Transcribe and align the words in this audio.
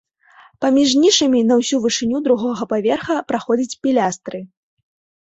Паміж 0.63 0.93
нішамі 1.01 1.41
на 1.49 1.57
ўсю 1.61 1.77
вышыню 1.83 2.21
другога 2.27 2.67
паверха 2.71 3.17
праходзяць 3.33 3.77
пілястры. 3.83 4.41